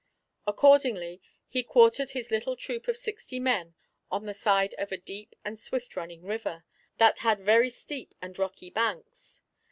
[0.47, 3.75] Accordingly, he quartered his little troop of sixty men
[4.09, 6.65] on the side of a deep and swift running river,
[6.97, 9.43] that had very steep and rocky banks.